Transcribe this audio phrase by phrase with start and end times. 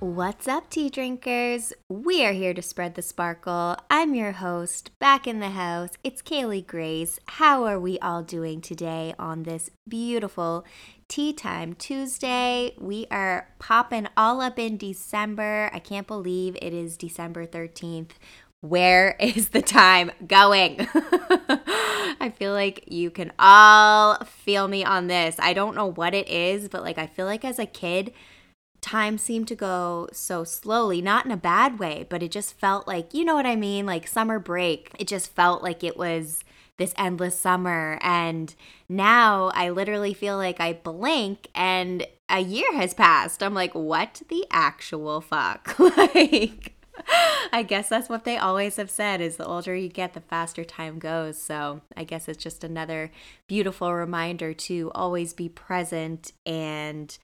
[0.00, 1.72] What's up, tea drinkers?
[1.88, 3.76] We are here to spread the sparkle.
[3.90, 5.90] I'm your host, back in the house.
[6.04, 7.18] It's Kaylee Grace.
[7.26, 10.64] How are we all doing today on this beautiful
[11.08, 12.76] Tea Time Tuesday?
[12.78, 15.68] We are popping all up in December.
[15.72, 18.10] I can't believe it is December 13th.
[18.60, 20.86] Where is the time going?
[22.20, 25.34] I feel like you can all feel me on this.
[25.40, 28.12] I don't know what it is, but like I feel like as a kid,
[28.80, 32.86] time seemed to go so slowly, not in a bad way, but it just felt
[32.86, 33.86] like, you know what I mean?
[33.86, 34.90] Like summer break.
[34.98, 36.44] It just felt like it was
[36.76, 37.98] this endless summer.
[38.00, 38.54] And
[38.88, 43.42] now I literally feel like I blink and a year has passed.
[43.42, 45.78] I'm like, what the actual fuck?
[46.14, 46.74] like,
[47.52, 50.64] I guess that's what they always have said is the older you get, the faster
[50.64, 51.40] time goes.
[51.40, 53.10] So I guess it's just another
[53.46, 57.16] beautiful reminder to always be present and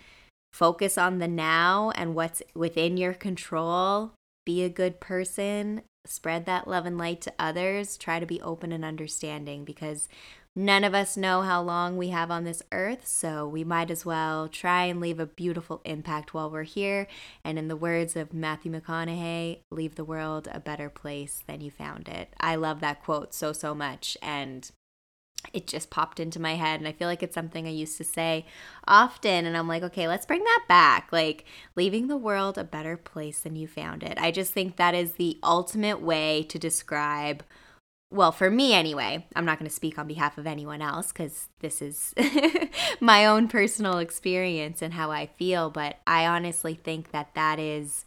[0.55, 4.13] focus on the now and what's within your control.
[4.47, 7.97] Be a good person, spread that love and light to others.
[7.97, 10.09] Try to be open and understanding because
[10.55, 14.07] none of us know how long we have on this earth, so we might as
[14.07, 17.09] well try and leave a beautiful impact while we're here.
[17.43, 21.73] And in the words of Matthew McConaughey, leave the world a better place than you
[21.73, 22.33] found it.
[22.39, 24.17] I love that quote so, so much.
[24.23, 24.71] And
[25.53, 28.05] it just popped into my head and i feel like it's something i used to
[28.05, 28.45] say
[28.87, 31.09] often and i'm like okay let's bring that back.
[31.13, 31.45] Like
[31.77, 34.19] leaving the world a better place than you found it.
[34.19, 37.43] I just think that is the ultimate way to describe
[38.11, 41.49] well for me anyway i'm not going to speak on behalf of anyone else because
[41.61, 42.15] this is
[43.01, 48.05] my own personal experience and how i feel but i honestly think that that is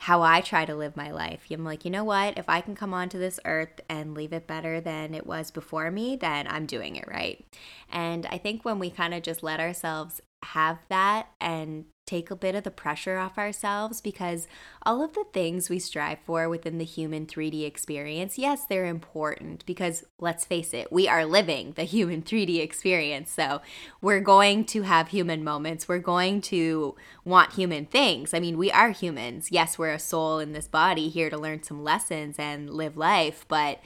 [0.00, 1.44] how I try to live my life.
[1.50, 2.38] I'm like, you know what?
[2.38, 5.90] If I can come onto this earth and leave it better than it was before
[5.90, 7.44] me, then I'm doing it right.
[7.92, 12.36] And I think when we kind of just let ourselves have that and take a
[12.36, 14.48] bit of the pressure off ourselves because
[14.82, 19.64] all of the things we strive for within the human 3D experience, yes, they're important
[19.64, 23.30] because let's face it, we are living the human 3D experience.
[23.30, 23.62] So
[24.00, 25.86] we're going to have human moments.
[25.86, 28.34] We're going to want human things.
[28.34, 29.52] I mean, we are humans.
[29.52, 33.44] Yes, we're a soul in this body here to learn some lessons and live life,
[33.46, 33.80] but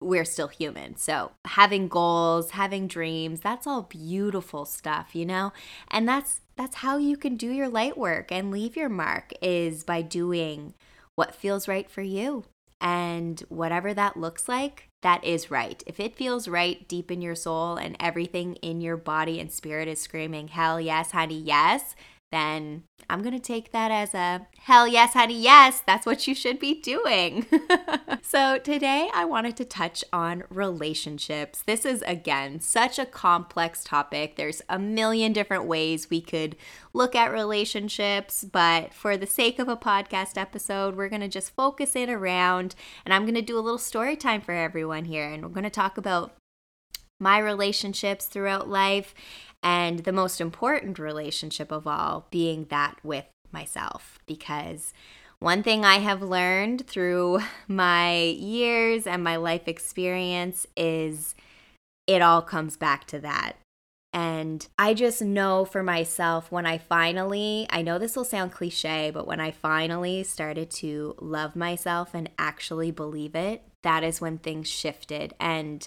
[0.00, 0.96] we're still human.
[0.96, 5.52] So, having goals, having dreams, that's all beautiful stuff, you know?
[5.90, 9.84] And that's that's how you can do your light work and leave your mark is
[9.84, 10.74] by doing
[11.14, 12.44] what feels right for you.
[12.80, 15.80] And whatever that looks like, that is right.
[15.86, 19.86] If it feels right deep in your soul and everything in your body and spirit
[19.86, 21.94] is screaming, hell yes, honey, yes,
[22.30, 26.34] then I'm going to take that as a hell yes, honey, yes, that's what you
[26.34, 27.46] should be doing.
[28.22, 31.62] so, today I wanted to touch on relationships.
[31.62, 34.36] This is, again, such a complex topic.
[34.36, 36.56] There's a million different ways we could
[36.92, 41.54] look at relationships, but for the sake of a podcast episode, we're going to just
[41.54, 42.74] focus it around
[43.04, 45.28] and I'm going to do a little story time for everyone here.
[45.28, 46.34] And we're going to talk about
[47.20, 49.14] my relationships throughout life
[49.62, 54.18] and the most important relationship of all being that with myself.
[54.26, 54.92] Because
[55.38, 61.34] one thing I have learned through my years and my life experience is
[62.06, 63.54] it all comes back to that.
[64.12, 69.10] And I just know for myself when I finally, I know this will sound cliche,
[69.12, 74.38] but when I finally started to love myself and actually believe it, that is when
[74.38, 75.34] things shifted.
[75.38, 75.86] And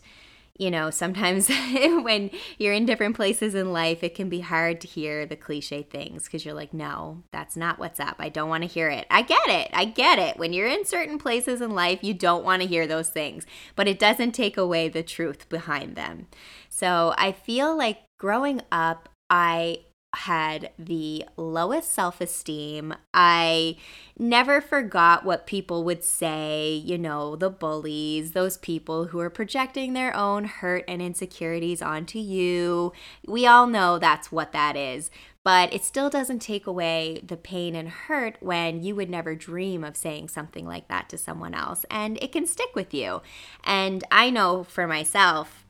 [0.58, 4.88] you know, sometimes when you're in different places in life, it can be hard to
[4.88, 8.16] hear the cliche things because you're like, no, that's not what's up.
[8.20, 9.08] I don't want to hear it.
[9.10, 9.70] I get it.
[9.74, 10.38] I get it.
[10.38, 13.46] When you're in certain places in life, you don't want to hear those things,
[13.76, 16.28] but it doesn't take away the truth behind them.
[16.70, 19.80] So I feel like growing up, I
[20.14, 22.94] had the lowest self esteem.
[23.14, 23.78] I
[24.20, 29.94] never forgot what people would say, you know, the bullies, those people who are projecting
[29.94, 32.92] their own hurt and insecurities onto you.
[33.26, 35.12] We all know that's what that is.
[35.44, 39.84] But it still doesn't take away the pain and hurt when you would never dream
[39.84, 41.84] of saying something like that to someone else.
[41.90, 43.22] And it can stick with you.
[43.64, 45.66] And I know for myself,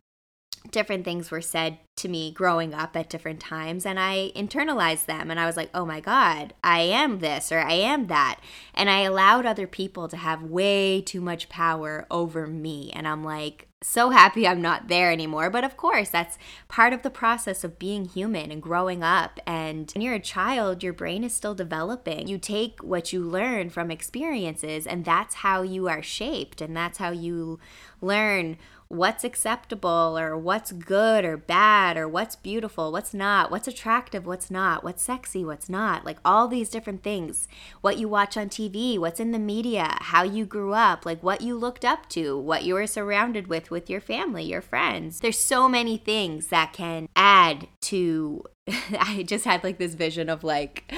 [0.70, 5.32] different things were said to me growing up at different times and I internalized them
[5.32, 8.40] and I was like, "Oh my god, I am this or I am that."
[8.74, 13.24] And I allowed other people to have way too much power over me and I'm
[13.24, 15.50] like, so happy I'm not there anymore.
[15.50, 16.38] But of course, that's
[16.68, 19.40] part of the process of being human and growing up.
[19.48, 22.28] And when you're a child, your brain is still developing.
[22.28, 27.00] You take what you learn from experiences, and that's how you are shaped, and that's
[27.00, 27.60] how you
[28.02, 28.58] learn
[28.92, 34.52] what's acceptable or what's good or bad or what's beautiful, what's not, what's attractive, what's
[34.52, 37.48] not, what's sexy, what's not, like all these different things.
[37.80, 41.42] What you watch on TV, what's in the media, how you grew up, like what
[41.42, 45.20] you looked up to, what you were surrounded with with your family, your friends.
[45.22, 50.44] There's so many things that can add to I just had like this vision of
[50.44, 50.94] like,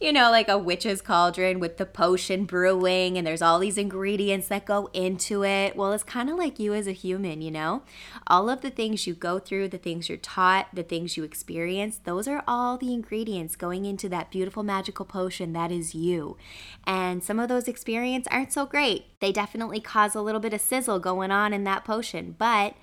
[0.00, 4.48] you know, like a witch's cauldron with the potion brewing, and there's all these ingredients
[4.48, 5.76] that go into it.
[5.76, 7.82] Well, it's kind of like you as a human, you know?
[8.26, 11.98] All of the things you go through, the things you're taught, the things you experience,
[11.98, 16.36] those are all the ingredients going into that beautiful magical potion that is you.
[16.86, 19.18] And some of those experiences aren't so great.
[19.20, 22.74] They definitely cause a little bit of sizzle going on in that potion, but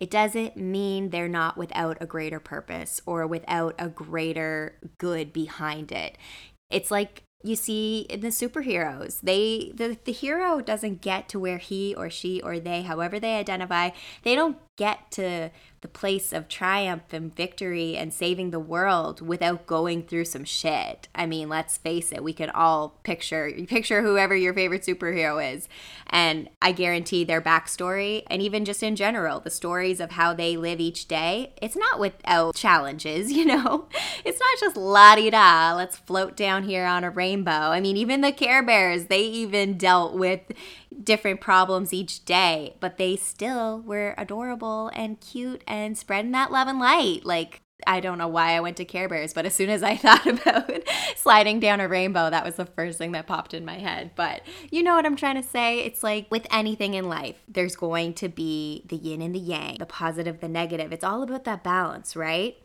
[0.00, 5.92] it doesn't mean they're not without a greater purpose or without a greater good behind
[5.92, 6.16] it.
[6.70, 9.20] It's like you see in the superheroes.
[9.20, 13.36] They the, the hero doesn't get to where he or she or they however they
[13.36, 13.90] identify
[14.22, 15.50] they don't get to
[15.82, 21.06] the place of triumph and victory and saving the world without going through some shit.
[21.14, 25.68] I mean, let's face it, we can all picture picture whoever your favorite superhero is.
[26.06, 30.56] And I guarantee their backstory and even just in general, the stories of how they
[30.56, 33.86] live each day, it's not without challenges, you know?
[34.24, 37.50] It's not just la di da, let's float down here on a rainbow.
[37.50, 40.40] I mean, even the Care Bears, they even dealt with
[41.02, 46.68] different problems each day, but they still were adorable and cute and spreading that love
[46.68, 47.24] and light.
[47.24, 49.96] Like, I don't know why I went to Care Bears, but as soon as I
[49.96, 50.70] thought about
[51.16, 54.10] sliding down a rainbow, that was the first thing that popped in my head.
[54.14, 55.80] But you know what I'm trying to say?
[55.80, 59.76] It's like with anything in life, there's going to be the yin and the yang,
[59.78, 60.92] the positive, the negative.
[60.92, 62.56] It's all about that balance, right?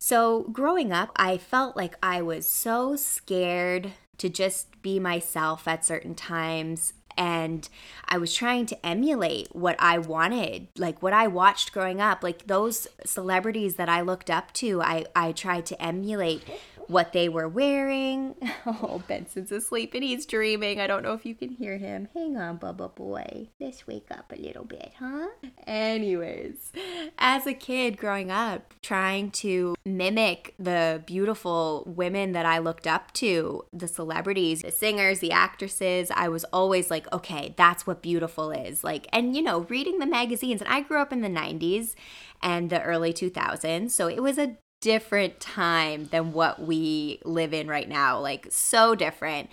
[0.00, 5.84] So, growing up, I felt like I was so scared to just be myself at
[5.84, 7.68] certain times and
[8.08, 12.46] I was trying to emulate what I wanted, like what I watched growing up, like
[12.46, 14.80] those celebrities that I looked up to.
[14.80, 16.44] I I tried to emulate
[16.88, 18.34] what they were wearing.
[18.66, 20.78] Oh, Benson's asleep and he's dreaming.
[20.78, 22.08] I don't know if you can hear him.
[22.12, 23.48] Hang on, Bubba boy.
[23.58, 25.28] Let's wake up a little bit, huh?
[25.66, 26.72] Anyways,
[27.18, 33.12] as a kid growing up, trying to mimic the beautiful women that I looked up
[33.14, 38.50] to, the celebrities, the singers, the actresses, I was always like, okay, that's what beautiful
[38.50, 38.84] is.
[38.84, 41.94] Like, and you know, reading the magazines, and I grew up in the 90s
[42.42, 43.90] and the early 2000s.
[43.90, 48.20] So it was a different time than what we live in right now.
[48.20, 49.50] Like, so different.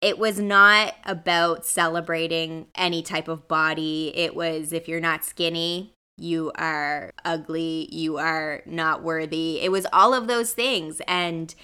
[0.00, 4.12] It was not about celebrating any type of body.
[4.14, 9.60] It was if you're not skinny, you are ugly, you are not worthy.
[9.60, 11.00] It was all of those things.
[11.08, 11.54] And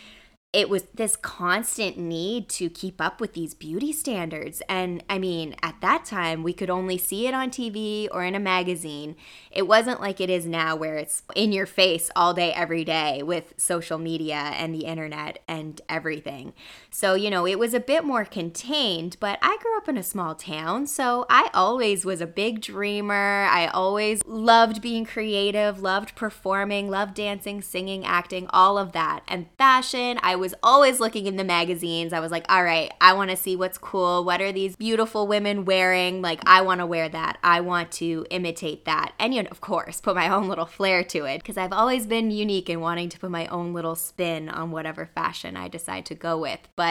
[0.52, 4.60] it was this constant need to keep up with these beauty standards.
[4.68, 8.34] And I mean, at that time, we could only see it on TV or in
[8.34, 9.16] a magazine.
[9.50, 13.22] It wasn't like it is now, where it's in your face all day, every day
[13.22, 16.52] with social media and the internet and everything.
[16.94, 20.02] So, you know, it was a bit more contained, but I grew up in a
[20.02, 20.86] small town.
[20.86, 23.48] So I always was a big dreamer.
[23.50, 29.22] I always loved being creative, loved performing, loved dancing, singing, acting, all of that.
[29.26, 32.12] And fashion, I was always looking in the magazines.
[32.12, 34.22] I was like, all right, I want to see what's cool.
[34.22, 36.20] What are these beautiful women wearing?
[36.20, 37.38] Like, I want to wear that.
[37.42, 39.14] I want to imitate that.
[39.18, 42.06] And, you know, of course, put my own little flair to it because I've always
[42.06, 46.04] been unique in wanting to put my own little spin on whatever fashion I decide
[46.06, 46.60] to go with.
[46.76, 46.81] But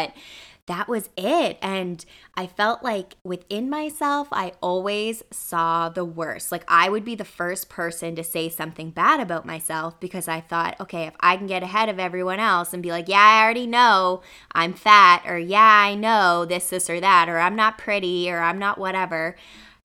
[0.67, 1.57] that was it.
[1.61, 2.05] And
[2.37, 6.51] I felt like within myself, I always saw the worst.
[6.51, 10.39] Like I would be the first person to say something bad about myself because I
[10.39, 13.43] thought, okay, if I can get ahead of everyone else and be like, yeah, I
[13.43, 14.21] already know
[14.53, 18.39] I'm fat, or yeah, I know this, this, or that, or I'm not pretty, or
[18.39, 19.35] I'm not whatever,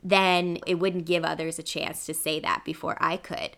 [0.03, 3.57] then it wouldn't give others a chance to say that before I could.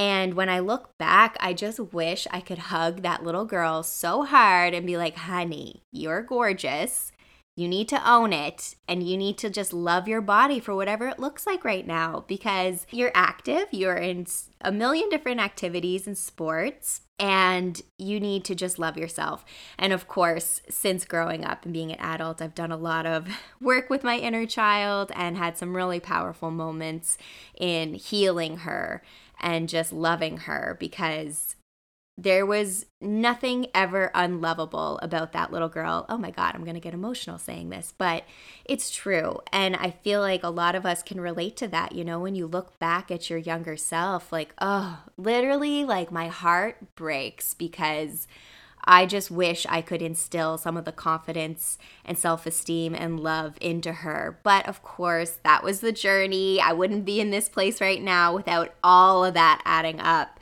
[0.00, 4.24] And when I look back, I just wish I could hug that little girl so
[4.24, 7.12] hard and be like, honey, you're gorgeous.
[7.54, 11.06] You need to own it and you need to just love your body for whatever
[11.08, 14.26] it looks like right now because you're active, you're in
[14.62, 19.44] a million different activities and sports, and you need to just love yourself.
[19.78, 23.28] And of course, since growing up and being an adult, I've done a lot of
[23.60, 27.18] work with my inner child and had some really powerful moments
[27.58, 29.02] in healing her
[29.40, 31.56] and just loving her because
[32.16, 36.04] there was nothing ever unlovable about that little girl.
[36.08, 38.24] Oh my God, I'm going to get emotional saying this, but
[38.66, 39.40] it's true.
[39.52, 41.92] And I feel like a lot of us can relate to that.
[41.92, 46.28] You know, when you look back at your younger self, like, oh, literally, like my
[46.28, 48.28] heart breaks because
[48.84, 53.56] I just wish I could instill some of the confidence and self esteem and love
[53.60, 54.38] into her.
[54.42, 56.60] But of course, that was the journey.
[56.60, 60.40] I wouldn't be in this place right now without all of that adding up.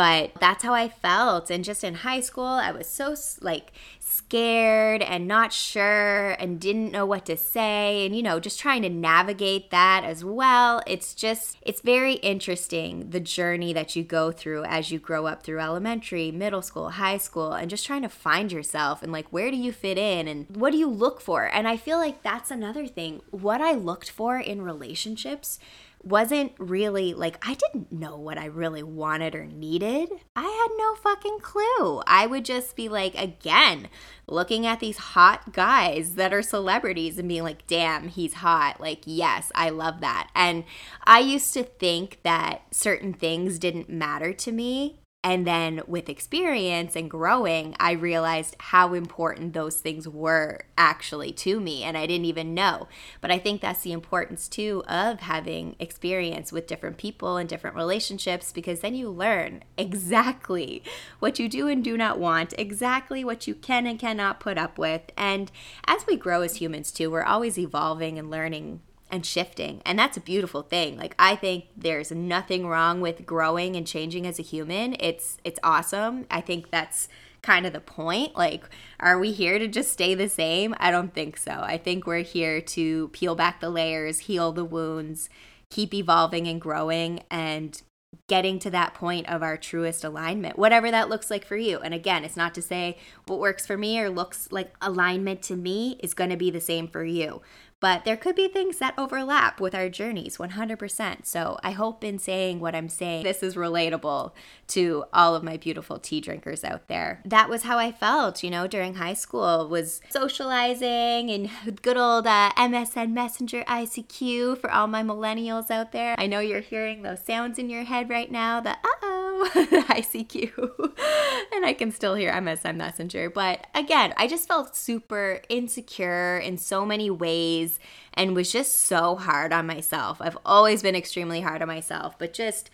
[0.00, 1.50] But that's how I felt.
[1.50, 6.90] And just in high school, I was so like scared and not sure and didn't
[6.90, 10.80] know what to say and you know just trying to navigate that as well.
[10.86, 15.42] It's just it's very interesting the journey that you go through as you grow up
[15.42, 19.50] through elementary middle school high school and just trying to find yourself and like where
[19.50, 21.44] do you fit in and what do you look for?
[21.44, 23.20] And i feel like that's another thing.
[23.30, 25.58] What i looked for in relationships
[26.02, 30.08] wasn't really like I didn't know what I really wanted or needed.
[30.34, 32.02] I had no fucking clue.
[32.06, 33.88] I would just be like again
[34.26, 39.02] looking at these hot guys that are celebrities and being like, "Damn, he's hot." Like,
[39.04, 40.64] "Yes, I love that." And
[41.04, 46.96] I used to think that certain things didn't matter to me and then with experience
[46.96, 51.82] and growing, I realized how important those things were actually to me.
[51.82, 52.88] And I didn't even know.
[53.20, 57.76] But I think that's the importance too of having experience with different people and different
[57.76, 60.82] relationships because then you learn exactly
[61.18, 64.78] what you do and do not want, exactly what you can and cannot put up
[64.78, 65.02] with.
[65.18, 65.52] And
[65.84, 69.82] as we grow as humans too, we're always evolving and learning and shifting.
[69.84, 70.96] And that's a beautiful thing.
[70.96, 74.96] Like I think there's nothing wrong with growing and changing as a human.
[74.98, 76.26] It's it's awesome.
[76.30, 77.08] I think that's
[77.42, 78.36] kind of the point.
[78.36, 78.64] Like
[78.98, 80.74] are we here to just stay the same?
[80.78, 81.52] I don't think so.
[81.52, 85.28] I think we're here to peel back the layers, heal the wounds,
[85.70, 87.80] keep evolving and growing and
[88.26, 91.78] getting to that point of our truest alignment, whatever that looks like for you.
[91.78, 95.56] And again, it's not to say what works for me or looks like alignment to
[95.56, 97.40] me is going to be the same for you
[97.80, 101.26] but there could be things that overlap with our journeys 100%.
[101.26, 104.32] So I hope in saying what I'm saying, this is relatable
[104.68, 107.22] to all of my beautiful tea drinkers out there.
[107.24, 111.50] That was how I felt, you know, during high school was socializing and
[111.82, 116.14] good old uh, MSN Messenger ICQ for all my millennials out there.
[116.18, 118.99] I know you're hearing those sounds in your head right now, the uh-oh
[119.54, 120.52] ICQ.
[121.52, 123.30] and I can still hear MSN Messenger.
[123.30, 127.78] But again, I just felt super insecure in so many ways
[128.14, 130.18] and was just so hard on myself.
[130.20, 132.70] I've always been extremely hard on myself, but just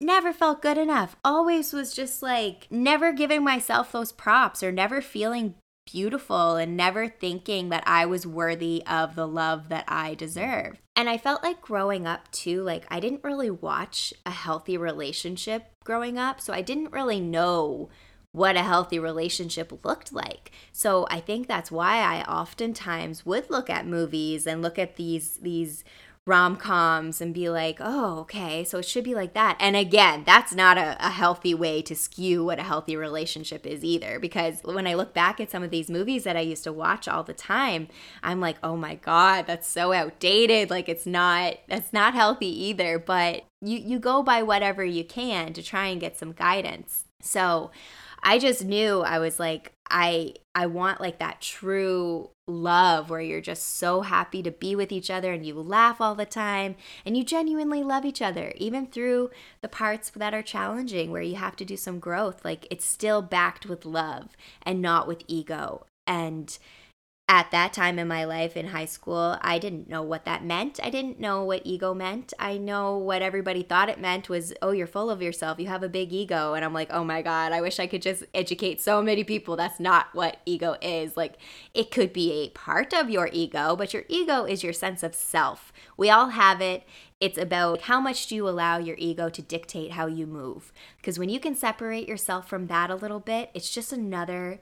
[0.00, 1.16] never felt good enough.
[1.24, 5.54] Always was just like never giving myself those props or never feeling
[5.86, 10.80] beautiful and never thinking that I was worthy of the love that I deserve.
[10.96, 15.73] And I felt like growing up too, like I didn't really watch a healthy relationship
[15.84, 16.40] growing up.
[16.40, 17.88] So I didn't really know
[18.32, 20.50] what a healthy relationship looked like.
[20.72, 25.36] So I think that's why I oftentimes would look at movies and look at these
[25.36, 25.84] these
[26.26, 29.58] rom coms and be like, oh, okay, so it should be like that.
[29.60, 33.84] And again, that's not a, a, healthy way to skew what a healthy relationship is
[33.84, 34.18] either.
[34.18, 37.06] Because when I look back at some of these movies that I used to watch
[37.08, 37.88] all the time,
[38.22, 40.70] I'm like, oh my God, that's so outdated.
[40.70, 42.98] Like it's not, that's not healthy either.
[42.98, 47.04] But you, you go by whatever you can to try and get some guidance.
[47.20, 47.70] So
[48.24, 53.40] I just knew I was like, I I want like that true love where you're
[53.40, 57.16] just so happy to be with each other and you laugh all the time and
[57.16, 59.30] you genuinely love each other even through
[59.62, 63.22] the parts that are challenging where you have to do some growth like it's still
[63.22, 65.86] backed with love and not with ego.
[66.06, 66.56] And
[67.26, 70.78] at that time in my life in high school, I didn't know what that meant.
[70.82, 72.34] I didn't know what ego meant.
[72.38, 75.58] I know what everybody thought it meant was, oh, you're full of yourself.
[75.58, 76.52] You have a big ego.
[76.52, 79.56] And I'm like, oh my God, I wish I could just educate so many people.
[79.56, 81.16] That's not what ego is.
[81.16, 81.36] Like,
[81.72, 85.14] it could be a part of your ego, but your ego is your sense of
[85.14, 85.72] self.
[85.96, 86.86] We all have it.
[87.20, 90.74] It's about how much do you allow your ego to dictate how you move.
[90.98, 94.60] Because when you can separate yourself from that a little bit, it's just another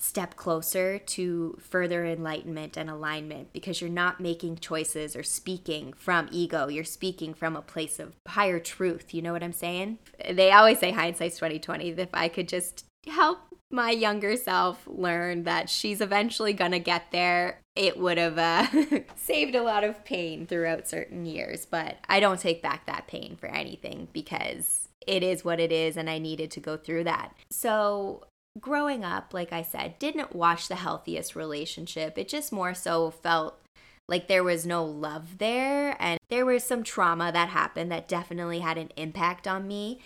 [0.00, 6.28] step closer to further enlightenment and alignment because you're not making choices or speaking from
[6.32, 6.68] ego.
[6.68, 9.12] You're speaking from a place of higher truth.
[9.12, 9.98] You know what I'm saying?
[10.28, 11.90] They always say hindsight's 2020.
[11.90, 13.40] If I could just help
[13.70, 18.66] my younger self learn that she's eventually going to get there, it would have uh,
[19.16, 21.66] saved a lot of pain throughout certain years.
[21.66, 25.96] But I don't take back that pain for anything because it is what it is
[25.96, 27.34] and I needed to go through that.
[27.50, 28.24] So
[28.58, 32.18] growing up, like I said, didn't watch the healthiest relationship.
[32.18, 33.60] It just more so felt
[34.08, 35.96] like there was no love there.
[36.00, 40.00] And there was some trauma that happened that definitely had an impact on me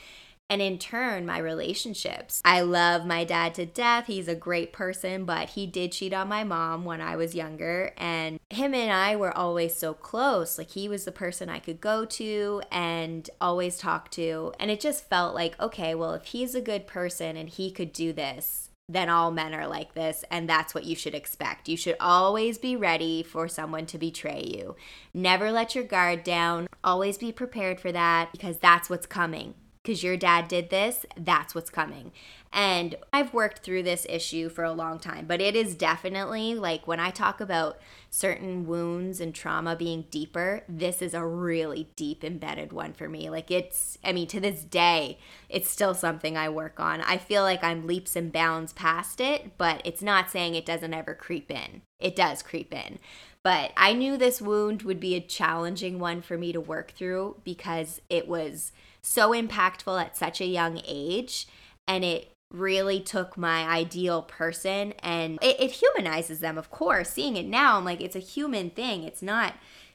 [0.51, 2.43] and in turn my relationships.
[2.45, 4.07] I love my dad to death.
[4.07, 7.93] He's a great person, but he did cheat on my mom when I was younger
[7.97, 10.59] and him and I were always so close.
[10.59, 14.53] Like he was the person I could go to and always talk to.
[14.61, 17.93] And it just felt like, okay, well, if he's a good person and he could
[17.93, 21.71] do this, then all men are like this, and that's what you should expect.
[21.71, 24.77] You should always be ready for someone to betray you.
[25.15, 26.67] Never let your guard down.
[26.85, 31.55] Always be prepared for that because that's what's coming because your dad did this, that's
[31.55, 32.11] what's coming.
[32.55, 36.87] And I've worked through this issue for a long time, but it is definitely like
[36.87, 37.79] when I talk about
[38.11, 43.29] certain wounds and trauma being deeper, this is a really deep embedded one for me.
[43.29, 45.19] Like it's, I mean, to this day,
[45.51, 47.03] it's still something I work on.
[47.03, 50.95] I feel like I'm leaps and bounds past it, but it's not saying it doesn't
[50.95, 51.83] ever creep in.
[52.01, 53.01] It does creep in.
[53.43, 57.37] But I knew this wound would be a challenging one for me to work through
[57.45, 58.73] because it was
[59.05, 61.47] so impactful at such a young age
[61.87, 67.37] and it really took my ideal person and it, it, humanizes them of course seeing
[67.37, 69.55] it now i'm like it's a human thing it's not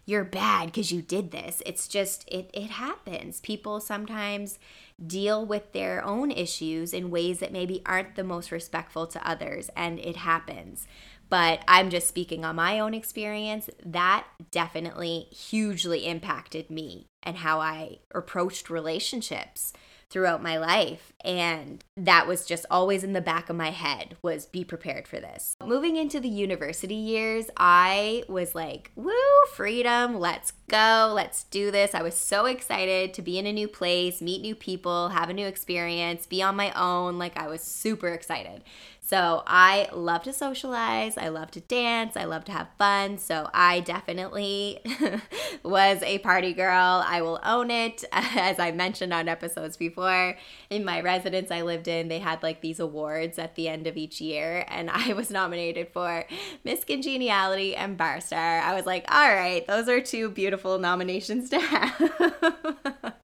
[0.09, 1.61] you're bad because you did this.
[1.67, 3.39] It's just it, it happens.
[3.41, 4.57] People sometimes
[5.05, 9.69] deal with their own issues in ways that maybe aren't the most respectful to others
[9.75, 10.87] and it happens.
[11.29, 13.69] But I'm just speaking on my own experience.
[13.85, 19.73] That definitely hugely impacted me and how I approached relationships
[20.09, 24.45] throughout my life and that was just always in the back of my head was
[24.47, 25.55] be prepared for this.
[25.63, 29.11] Moving into the university years, I was like, "Woo,
[29.53, 33.67] freedom, let's go, let's do this." I was so excited to be in a new
[33.67, 37.61] place, meet new people, have a new experience, be on my own, like I was
[37.61, 38.63] super excited.
[39.09, 43.17] So I love to socialize, I love to dance, I love to have fun.
[43.17, 44.81] So I definitely
[45.63, 47.03] was a party girl.
[47.03, 48.03] I will own it.
[48.11, 50.37] As I mentioned on episodes before,
[50.69, 53.97] in my residence I lived in, they had like these awards at the end of
[53.97, 56.25] each year, and I was nominated for
[56.63, 58.59] Miss Congeniality and Bar Star.
[58.59, 63.15] I was like, all right, those are two beautiful nominations to have.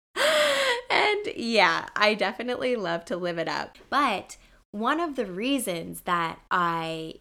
[0.90, 3.78] and yeah, I definitely love to live it up.
[3.92, 4.38] But
[4.76, 7.16] one of the reasons that I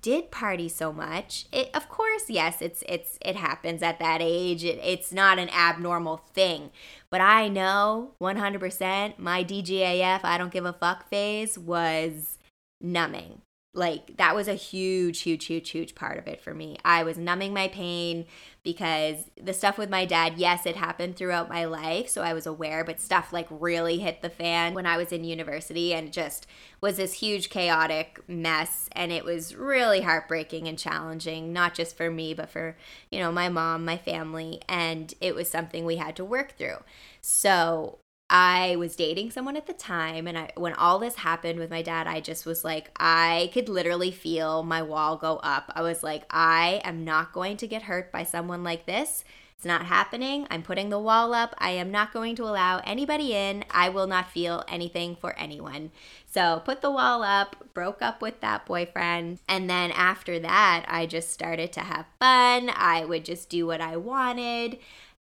[0.00, 4.64] did party so much it of course yes it's it's it happens at that age.
[4.64, 6.70] It, it's not an abnormal thing.
[7.10, 12.38] But i know 100% my dgaf i don't give a fuck phase was
[12.80, 16.76] numbing like that was a huge huge huge huge part of it for me.
[16.84, 18.26] I was numbing my pain
[18.62, 22.46] because the stuff with my dad yes it happened throughout my life so i was
[22.46, 26.46] aware but stuff like really hit the fan when i was in university and just
[26.82, 32.10] was this huge chaotic mess and it was really heartbreaking and challenging not just for
[32.10, 32.76] me but for
[33.10, 36.78] you know my mom my family and it was something we had to work through.
[37.20, 37.98] So
[38.32, 41.82] I was dating someone at the time, and I, when all this happened with my
[41.82, 45.72] dad, I just was like, I could literally feel my wall go up.
[45.74, 49.24] I was like, I am not going to get hurt by someone like this.
[49.56, 50.46] It's not happening.
[50.48, 51.54] I'm putting the wall up.
[51.58, 53.64] I am not going to allow anybody in.
[53.70, 55.90] I will not feel anything for anyone.
[56.24, 59.40] So, put the wall up, broke up with that boyfriend.
[59.48, 62.70] And then after that, I just started to have fun.
[62.74, 64.78] I would just do what I wanted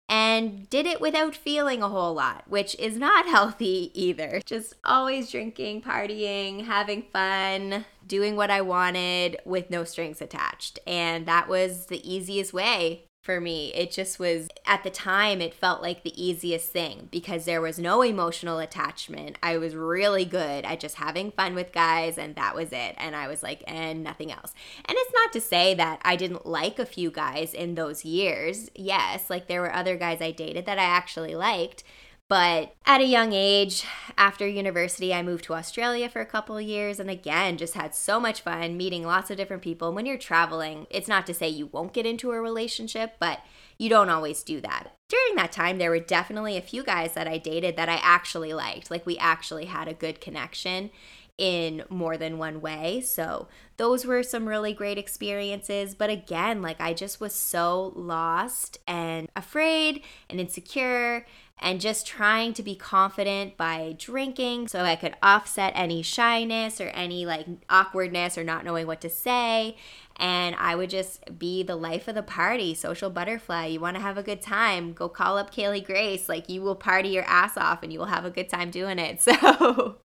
[0.08, 4.42] and did it without feeling a whole lot, which is not healthy either.
[4.46, 10.80] Just always drinking, partying, having fun, doing what I wanted with no strings attached.
[10.86, 13.74] And that was the easiest way for me.
[13.74, 17.80] It just was, at the time, it felt like the easiest thing because there was
[17.80, 19.38] no emotional attachment.
[19.42, 22.94] I was really good at just having fun with guys, and that was it.
[22.98, 24.54] And I was like, and nothing else.
[24.86, 28.70] And it's not to say that I didn't like a few guys in those years.
[28.76, 31.84] Yes, like there were other guys I dated that I actually liked
[32.28, 33.86] but at a young age,
[34.18, 38.20] after university, I moved to Australia for a couple years and again, just had so
[38.20, 39.94] much fun meeting lots of different people.
[39.94, 43.42] When you're traveling, it's not to say you won't get into a relationship, but
[43.78, 44.96] you don't always do that.
[45.08, 48.54] During that time, there were definitely a few guys that I dated that I actually
[48.54, 48.90] liked.
[48.90, 50.90] Like, we actually had a good connection.
[51.38, 53.02] in more than one way.
[53.02, 55.94] So, those were some really great experiences.
[55.94, 61.26] But again, like I just was so lost and afraid and insecure
[61.60, 66.88] and just trying to be confident by drinking so I could offset any shyness or
[66.90, 69.78] any like awkwardness or not knowing what to say.
[70.18, 73.68] And I would just be the life of the party, social butterfly.
[73.68, 76.30] You want to have a good time, go call up Kaylee Grace.
[76.30, 79.00] Like you will party your ass off and you will have a good time doing
[79.00, 79.22] it.
[79.36, 79.98] So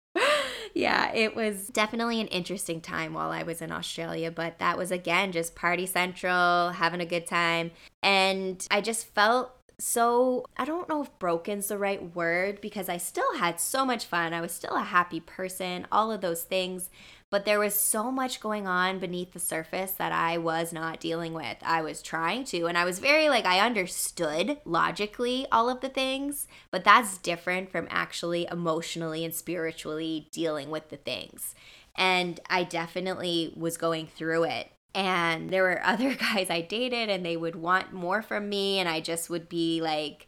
[0.75, 4.91] yeah, it was definitely an interesting time while I was in Australia, but that was
[4.91, 7.73] again just party central, having a good time.
[8.03, 12.99] And I just felt so I don't know if broken's the right word because I
[12.99, 14.35] still had so much fun.
[14.35, 16.91] I was still a happy person, all of those things.
[17.31, 21.33] But there was so much going on beneath the surface that I was not dealing
[21.33, 21.57] with.
[21.63, 25.89] I was trying to, and I was very like, I understood logically all of the
[25.89, 31.55] things, but that's different from actually emotionally and spiritually dealing with the things.
[31.97, 37.25] And I definitely was going through it and there were other guys I dated and
[37.25, 40.27] they would want more from me and I just would be like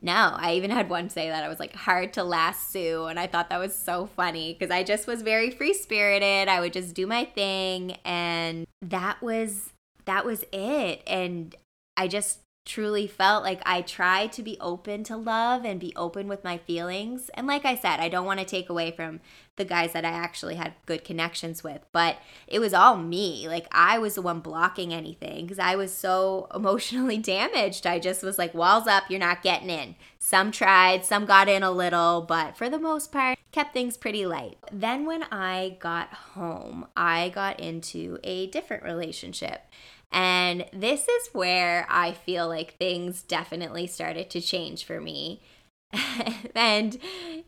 [0.00, 3.18] no, I even had one say that I was like hard to last lasso and
[3.18, 6.46] I thought that was so funny because I just was very free-spirited.
[6.46, 9.70] I would just do my thing and that was
[10.04, 11.54] that was it and
[11.96, 16.28] I just truly felt like I tried to be open to love and be open
[16.28, 17.30] with my feelings.
[17.34, 19.20] And like I said, I don't want to take away from
[19.56, 23.48] the guys that I actually had good connections with, but it was all me.
[23.48, 27.86] Like I was the one blocking anything because I was so emotionally damaged.
[27.86, 29.96] I just was like, walls up, you're not getting in.
[30.18, 34.26] Some tried, some got in a little, but for the most part, kept things pretty
[34.26, 34.58] light.
[34.70, 39.62] Then when I got home, I got into a different relationship.
[40.10, 45.42] And this is where I feel like things definitely started to change for me.
[46.54, 46.98] and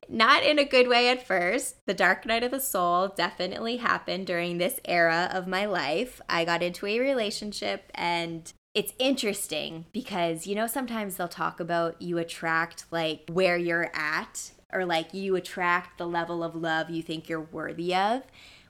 [0.08, 1.76] not in a good way at first.
[1.86, 6.20] The dark night of the soul definitely happened during this era of my life.
[6.28, 12.00] I got into a relationship and it's interesting because you know sometimes they'll talk about
[12.00, 17.02] you attract like where you're at or like you attract the level of love you
[17.02, 18.22] think you're worthy of.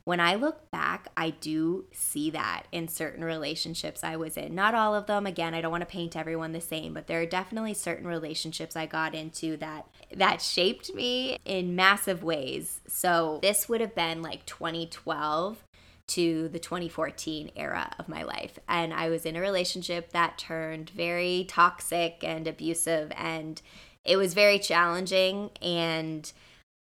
[0.04, 4.54] When I look back, I do see that in certain relationships I was in.
[4.54, 5.26] Not all of them.
[5.26, 8.76] Again, I don't want to paint everyone the same, but there are definitely certain relationships
[8.76, 12.80] I got into that that shaped me in massive ways.
[12.86, 15.64] So, this would have been like 2012
[16.08, 18.58] to the 2014 era of my life.
[18.68, 23.62] And I was in a relationship that turned very toxic and abusive, and
[24.04, 25.50] it was very challenging.
[25.62, 26.32] And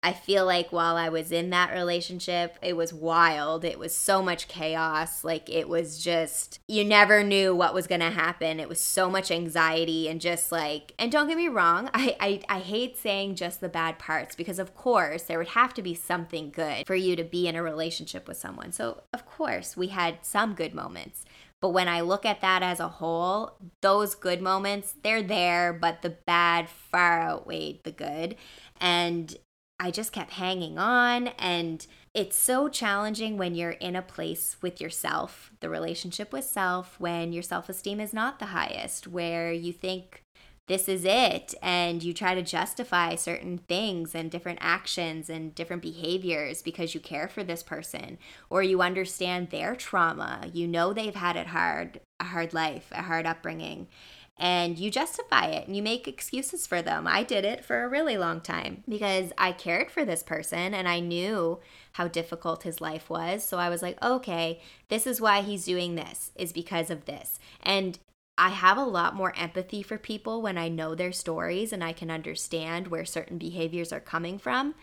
[0.04, 3.66] I feel like while I was in that relationship, it was wild.
[3.66, 5.24] It was so much chaos.
[5.24, 8.60] Like it was just, you never knew what was going to happen.
[8.60, 12.42] It was so much anxiety and just like, and don't get me wrong, I, I,
[12.48, 15.96] I hate saying just the bad parts because, of course, there would have to be
[15.96, 18.72] something good for you to be in a relationship with someone.
[18.72, 21.26] So, of course, we had some good moments.
[21.60, 26.04] But when I look at that as a whole, those good moments, they're there, but
[26.04, 28.36] the bad far outweighed the good.
[28.80, 29.36] And
[29.80, 31.28] I just kept hanging on.
[31.40, 37.00] And it's so challenging when you're in a place with yourself, the relationship with self,
[37.00, 40.24] when your self esteem is not the highest, where you think
[40.68, 41.54] this is it.
[41.62, 47.00] And you try to justify certain things and different actions and different behaviors because you
[47.00, 48.18] care for this person
[48.50, 50.50] or you understand their trauma.
[50.52, 53.88] You know they've had it hard, a hard life, a hard upbringing
[54.40, 57.08] and you justify it and you make excuses for them.
[57.08, 60.88] I did it for a really long time because I cared for this person and
[60.88, 61.60] I knew
[61.94, 63.44] how difficult his life was.
[63.44, 67.40] So I was like, okay, this is why he's doing this, is because of this.
[67.64, 67.98] And
[68.38, 71.92] I have a lot more empathy for people when I know their stories and I
[71.92, 74.76] can understand where certain behaviors are coming from.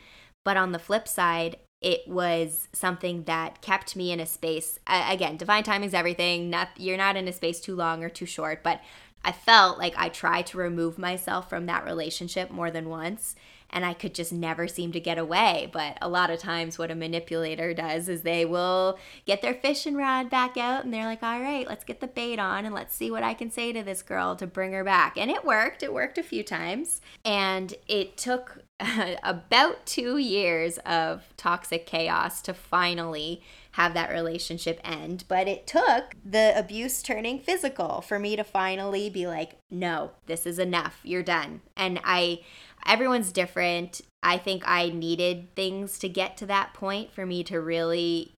[0.44, 4.80] But on the flip side, it was something that kept me in a space.
[4.86, 6.48] again, divine timing is everything.
[6.48, 8.80] Not, you're not in a space too long or too short, but
[9.24, 13.34] I felt like I tried to remove myself from that relationship more than once
[13.74, 15.68] and I could just never seem to get away.
[15.72, 19.96] But a lot of times, what a manipulator does is they will get their fishing
[19.96, 22.94] rod back out and they're like, all right, let's get the bait on and let's
[22.94, 25.18] see what I can say to this girl to bring her back.
[25.18, 25.82] And it worked.
[25.82, 27.00] It worked a few times.
[27.24, 28.58] And it took
[29.22, 35.24] about two years of toxic chaos to finally have that relationship end.
[35.28, 40.46] But it took the abuse turning physical for me to finally be like, no, this
[40.46, 41.00] is enough.
[41.02, 41.60] You're done.
[41.76, 42.40] And I,
[42.86, 44.00] everyone's different.
[44.22, 48.32] I think I needed things to get to that point for me to really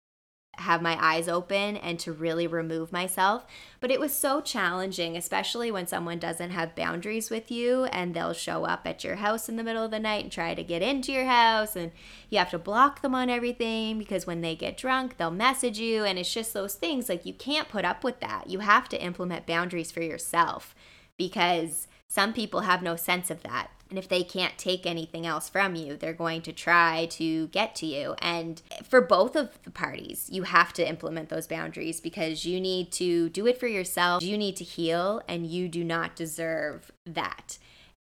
[0.59, 3.45] have my eyes open and to really remove myself.
[3.81, 8.33] But it was so challenging, especially when someone doesn't have boundaries with you and they'll
[8.33, 10.83] show up at your house in the middle of the night and try to get
[10.83, 11.77] into your house.
[11.77, 11.93] And
[12.31, 16.05] you have to block them on everything because when they get drunk, they'll message you.
[16.05, 18.49] And it's just those things like you can't put up with that.
[18.49, 20.75] You have to implement boundaries for yourself
[21.17, 23.71] because some people have no sense of that.
[23.89, 27.75] And if they can't take anything else from you, they're going to try to get
[27.77, 28.17] to you.
[28.19, 32.91] And for both of the parties, you have to implement those boundaries because you need
[32.93, 34.23] to do it for yourself.
[34.23, 37.59] You need to heal, and you do not deserve that.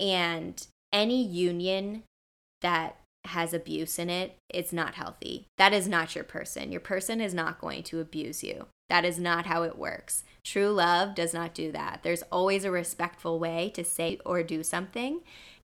[0.01, 2.03] And any union
[2.61, 5.47] that has abuse in it, it's not healthy.
[5.59, 6.73] That is not your person.
[6.73, 8.67] Your person is not going to abuse you.
[8.89, 10.25] That is not how it works.
[10.45, 12.01] True love does not do that.
[12.03, 15.21] There's always a respectful way to say or do something.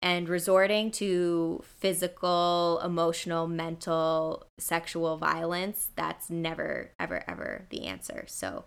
[0.01, 8.25] And resorting to physical, emotional, mental, sexual violence, that's never, ever, ever the answer.
[8.29, 8.65] So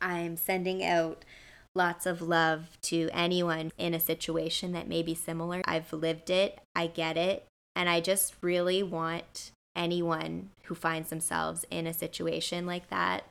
[0.00, 1.24] I'm sending out
[1.74, 5.62] lots of love to anyone in a situation that may be similar.
[5.64, 11.64] I've lived it, I get it, and I just really want anyone who finds themselves
[11.70, 13.24] in a situation like that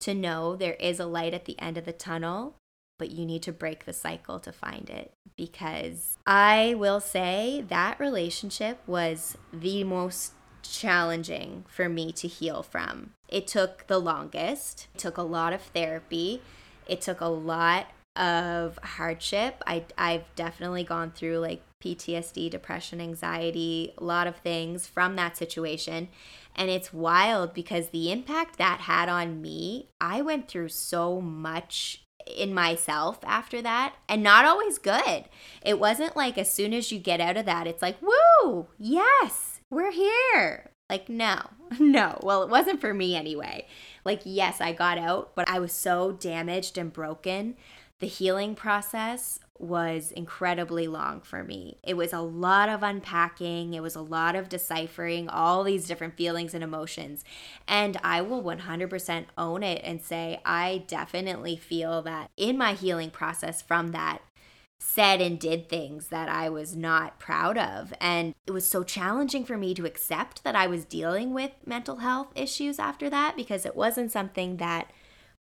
[0.00, 2.54] to know there is a light at the end of the tunnel,
[2.98, 5.12] but you need to break the cycle to find it.
[5.36, 10.32] Because I will say that relationship was the most
[10.62, 13.10] challenging for me to heal from.
[13.28, 16.42] It took the longest, it took a lot of therapy,
[16.86, 19.62] it took a lot of hardship.
[19.66, 25.36] I, I've definitely gone through like PTSD, depression, anxiety, a lot of things from that
[25.36, 26.08] situation.
[26.54, 32.05] And it's wild because the impact that had on me, I went through so much
[32.26, 35.24] in myself after that and not always good.
[35.62, 39.60] It wasn't like as soon as you get out of that, it's like, woo, yes,
[39.70, 40.70] we're here.
[40.88, 42.18] Like, no, no.
[42.22, 43.66] Well, it wasn't for me anyway.
[44.04, 47.56] Like, yes, I got out, but I was so damaged and broken.
[47.98, 51.78] The healing process was incredibly long for me.
[51.82, 56.16] It was a lot of unpacking, it was a lot of deciphering all these different
[56.16, 57.24] feelings and emotions.
[57.66, 63.10] And I will 100% own it and say, I definitely feel that in my healing
[63.10, 64.22] process from that,
[64.78, 67.94] said and did things that I was not proud of.
[68.00, 71.96] And it was so challenging for me to accept that I was dealing with mental
[71.96, 74.90] health issues after that because it wasn't something that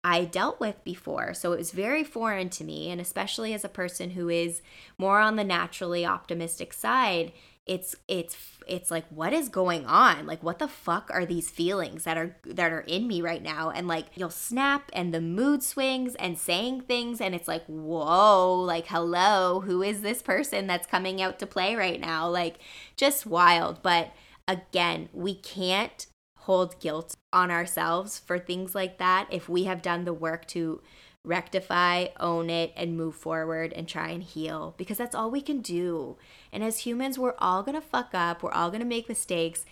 [0.05, 1.33] I dealt with before.
[1.33, 2.91] So it was very foreign to me.
[2.91, 4.63] And especially as a person who is
[4.99, 7.33] more on the naturally optimistic side,
[7.65, 8.37] it's it's
[8.67, 12.37] it's like what is going on like what the fuck are these feelings that are
[12.45, 16.37] that are in me right now and like you'll snap and the mood swings and
[16.37, 21.39] saying things and it's like whoa like hello who is this person that's coming out
[21.39, 22.59] to play right now like
[22.97, 24.13] just wild but
[24.49, 26.07] again we can't
[26.43, 30.81] hold guilt on ourselves for things like that if we have done the work to
[31.25, 35.61] rectify, own it, and move forward and try and heal because that's all we can
[35.61, 36.17] do.
[36.53, 39.65] And as humans, we're all gonna fuck up, we're all gonna make mistakes.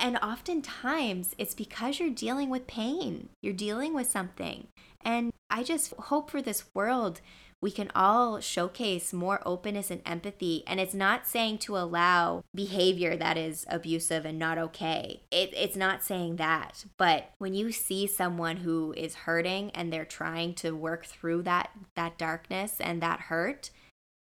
[0.00, 4.68] And oftentimes, it's because you're dealing with pain, you're dealing with something.
[5.02, 7.20] And I just hope for this world
[7.60, 10.62] we can all showcase more openness and empathy.
[10.66, 15.22] And it's not saying to allow behavior that is abusive and not okay.
[15.30, 16.84] It, it's not saying that.
[16.96, 21.70] But when you see someone who is hurting and they're trying to work through that,
[21.96, 23.70] that darkness and that hurt,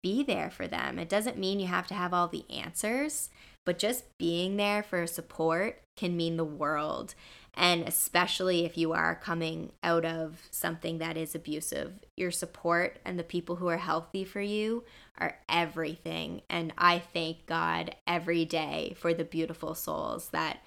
[0.03, 0.99] be there for them.
[0.99, 3.29] It doesn't mean you have to have all the answers,
[3.65, 7.13] but just being there for support can mean the world.
[7.61, 13.19] And especially if you are coming out of something that is abusive, your support and
[13.19, 14.83] the people who are healthy for you
[15.19, 16.41] are everything.
[16.49, 20.63] And I thank God every day for the beautiful souls that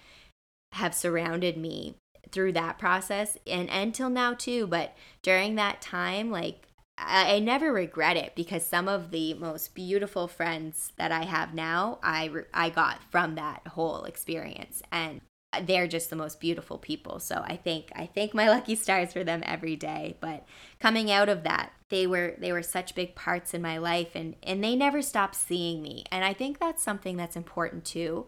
[0.74, 1.96] have surrounded me
[2.30, 4.68] through that process and until now too.
[4.68, 10.28] But during that time, like I, never regret it because some of the most beautiful
[10.28, 15.20] friends that I have now, I I got from that whole experience, and
[15.62, 17.18] they're just the most beautiful people.
[17.20, 20.16] So I think I thank my lucky stars for them every day.
[20.20, 20.46] But
[20.80, 24.36] coming out of that, they were they were such big parts in my life and
[24.42, 26.04] and they never stopped seeing me.
[26.10, 28.26] And I think that's something that's important too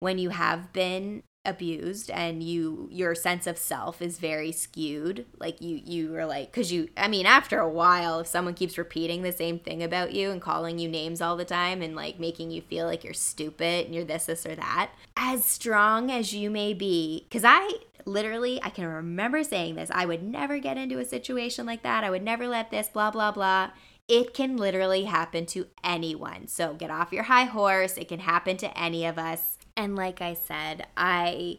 [0.00, 5.60] when you have been abused and you your sense of self is very skewed like
[5.60, 9.22] you you were like because you i mean after a while if someone keeps repeating
[9.22, 12.50] the same thing about you and calling you names all the time and like making
[12.50, 16.50] you feel like you're stupid and you're this this or that as strong as you
[16.50, 17.70] may be because i
[18.04, 22.04] literally i can remember saying this i would never get into a situation like that
[22.04, 23.70] i would never let this blah blah blah.
[24.08, 26.46] It can literally happen to anyone.
[26.46, 30.20] So get off your high horse it can happen to any of us and like
[30.20, 31.58] I said, I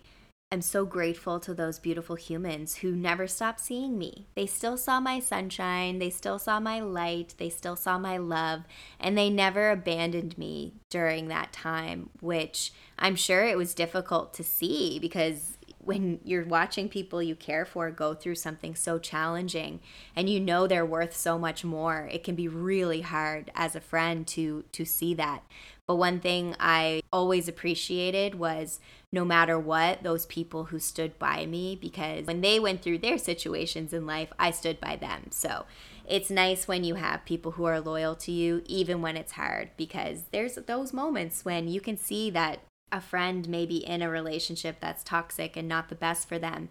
[0.51, 4.27] am so grateful to those beautiful humans who never stopped seeing me.
[4.35, 8.63] They still saw my sunshine, they still saw my light, they still saw my love,
[8.99, 14.43] and they never abandoned me during that time, which I'm sure it was difficult to
[14.43, 15.56] see because
[15.87, 19.79] when you're watching people you care for go through something so challenging
[20.15, 23.81] and you know they're worth so much more it can be really hard as a
[23.81, 25.43] friend to to see that.
[25.87, 28.81] But one thing i always appreciated was
[29.13, 33.17] no matter what those people who stood by me because when they went through their
[33.17, 35.27] situations in life i stood by them.
[35.31, 35.65] So
[36.05, 39.69] it's nice when you have people who are loyal to you even when it's hard
[39.77, 42.59] because there's those moments when you can see that
[42.91, 46.69] a friend may be in a relationship that's toxic and not the best for them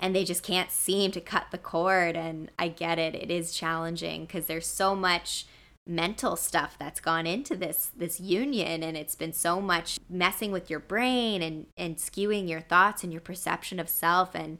[0.00, 3.52] and they just can't seem to cut the cord and i get it it is
[3.52, 5.46] challenging because there's so much
[5.88, 10.68] mental stuff that's gone into this this union and it's been so much messing with
[10.68, 14.58] your brain and and skewing your thoughts and your perception of self and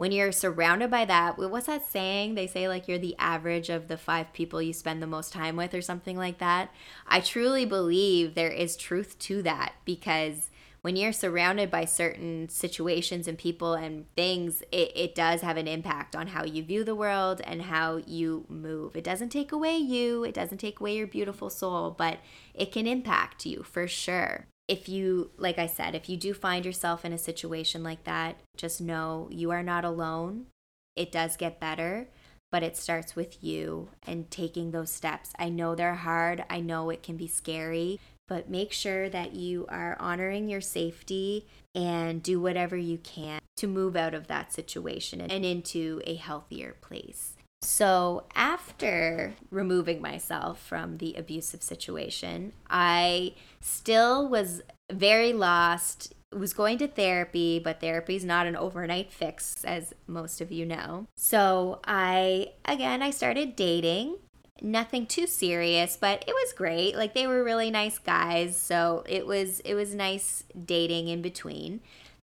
[0.00, 2.34] when you're surrounded by that, what's that saying?
[2.34, 5.56] They say like you're the average of the five people you spend the most time
[5.56, 6.70] with, or something like that.
[7.06, 10.48] I truly believe there is truth to that because
[10.80, 15.68] when you're surrounded by certain situations and people and things, it, it does have an
[15.68, 18.96] impact on how you view the world and how you move.
[18.96, 22.20] It doesn't take away you, it doesn't take away your beautiful soul, but
[22.54, 26.64] it can impact you for sure if you, like I said, if you do find
[26.64, 30.46] yourself in a situation like that, just know you are not alone.
[30.94, 32.06] It does get better,
[32.52, 35.32] but it starts with you and taking those steps.
[35.36, 39.66] I know they're hard, I know it can be scary, but make sure that you
[39.68, 45.20] are honoring your safety and do whatever you can to move out of that situation
[45.20, 47.34] and into a healthier place.
[47.62, 56.14] So, after removing myself from the abusive situation, I still was very lost.
[56.32, 60.64] Was going to therapy, but therapy is not an overnight fix, as most of you
[60.64, 61.06] know.
[61.16, 64.16] So, I again, I started dating.
[64.62, 66.94] Nothing too serious, but it was great.
[66.94, 71.80] Like they were really nice guys, so it was it was nice dating in between.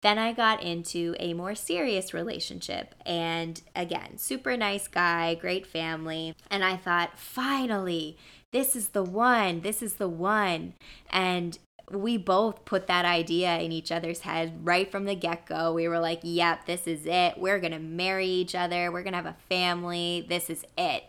[0.05, 2.93] Then I got into a more serious relationship.
[3.07, 6.35] And again, super nice guy, great family.
[6.51, 8.15] And I thought, finally,
[8.53, 9.61] this is the one.
[9.61, 10.75] This is the one.
[11.09, 11.57] And
[11.89, 15.73] we both put that idea in each other's head right from the get go.
[15.73, 17.39] We were like, yep, this is it.
[17.39, 18.91] We're going to marry each other.
[18.91, 20.23] We're going to have a family.
[20.29, 21.05] This is it.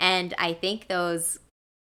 [0.00, 1.38] And I think those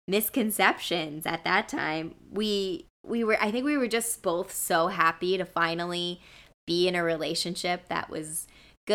[0.07, 5.37] misconceptions at that time, we we were I think we were just both so happy
[5.37, 6.21] to finally
[6.65, 8.47] be in a relationship that was
[8.85, 8.93] good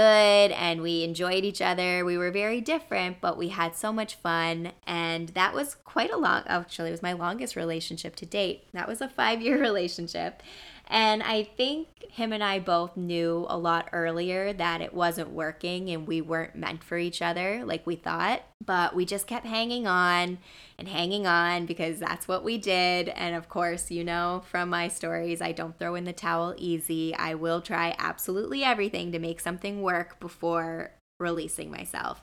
[0.52, 2.04] and we enjoyed each other.
[2.04, 4.72] We were very different, but we had so much fun.
[4.86, 8.68] And that was quite a long, actually, it was my longest relationship to date.
[8.72, 10.42] That was a five year relationship.
[10.90, 15.88] And I think him and I both knew a lot earlier that it wasn't working
[15.88, 18.42] and we weren't meant for each other like we thought.
[18.64, 20.38] But we just kept hanging on
[20.76, 23.08] and hanging on because that's what we did.
[23.10, 27.14] And of course, you know from my stories, I don't throw in the towel easy.
[27.14, 32.20] I will try absolutely everything to make something work before releasing myself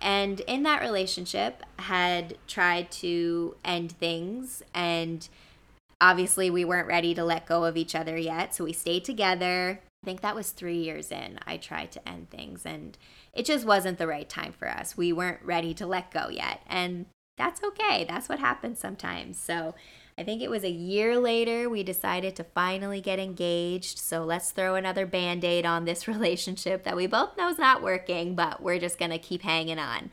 [0.00, 5.28] and in that relationship had tried to end things and
[6.02, 9.80] obviously we weren't ready to let go of each other yet so we stayed together
[10.02, 12.98] i think that was three years in i tried to end things and
[13.32, 16.60] it just wasn't the right time for us we weren't ready to let go yet
[16.66, 17.06] and
[17.38, 19.74] that's okay that's what happens sometimes so
[20.18, 23.98] I think it was a year later we decided to finally get engaged.
[23.98, 27.82] So let's throw another band aid on this relationship that we both know is not
[27.82, 30.10] working, but we're just going to keep hanging on.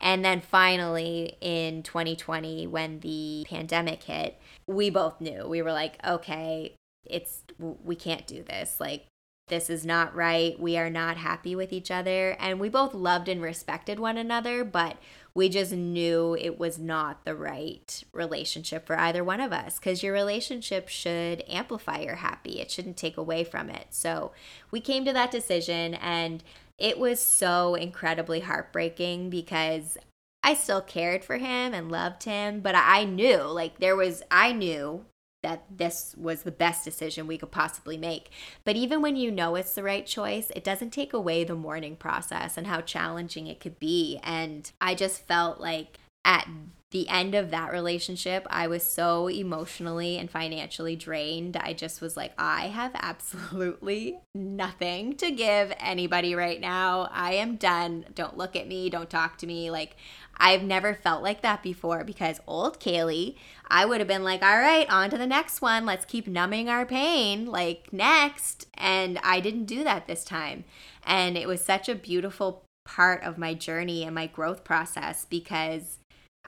[0.00, 5.46] And then finally in 2020, when the pandemic hit, we both knew.
[5.48, 8.78] We were like, okay, it's, we can't do this.
[8.80, 9.06] Like,
[9.48, 10.58] this is not right.
[10.60, 12.36] We are not happy with each other.
[12.38, 14.98] And we both loved and respected one another, but
[15.34, 20.02] we just knew it was not the right relationship for either one of us because
[20.02, 23.86] your relationship should amplify your happy, it shouldn't take away from it.
[23.90, 24.32] So
[24.70, 26.42] we came to that decision, and
[26.78, 29.98] it was so incredibly heartbreaking because
[30.42, 34.52] I still cared for him and loved him, but I knew, like, there was, I
[34.52, 35.04] knew
[35.42, 38.30] that this was the best decision we could possibly make.
[38.64, 41.96] But even when you know it's the right choice, it doesn't take away the mourning
[41.96, 44.18] process and how challenging it could be.
[44.22, 46.48] And I just felt like at
[46.90, 51.56] the end of that relationship, I was so emotionally and financially drained.
[51.56, 57.08] I just was like, I have absolutely nothing to give anybody right now.
[57.12, 58.06] I am done.
[58.14, 58.88] Don't look at me.
[58.88, 59.70] Don't talk to me.
[59.70, 59.96] Like,
[60.38, 63.36] I've never felt like that before because old Kaylee,
[63.66, 65.84] I would have been like, all right, on to the next one.
[65.84, 67.44] Let's keep numbing our pain.
[67.46, 68.66] Like, next.
[68.74, 70.64] And I didn't do that this time.
[71.04, 75.97] And it was such a beautiful part of my journey and my growth process because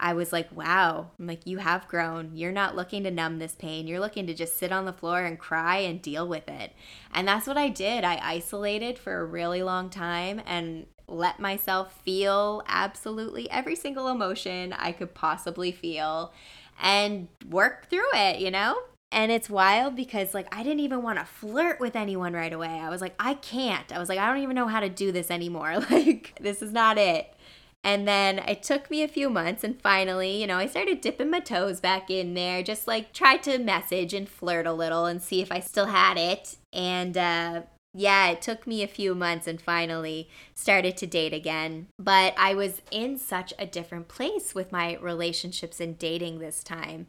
[0.01, 2.35] I was like, wow, I'm like, you have grown.
[2.35, 3.87] You're not looking to numb this pain.
[3.87, 6.73] You're looking to just sit on the floor and cry and deal with it.
[7.13, 8.03] And that's what I did.
[8.03, 14.73] I isolated for a really long time and let myself feel absolutely every single emotion
[14.73, 16.33] I could possibly feel
[16.81, 18.79] and work through it, you know?
[19.13, 22.69] And it's wild because, like, I didn't even want to flirt with anyone right away.
[22.69, 23.93] I was like, I can't.
[23.93, 25.85] I was like, I don't even know how to do this anymore.
[25.91, 27.35] Like, this is not it.
[27.83, 31.31] And then it took me a few months, and finally, you know, I started dipping
[31.31, 35.23] my toes back in there, just like tried to message and flirt a little and
[35.23, 36.57] see if I still had it.
[36.75, 37.63] And uh,
[37.95, 41.87] yeah, it took me a few months and finally started to date again.
[41.99, 47.07] But I was in such a different place with my relationships and dating this time.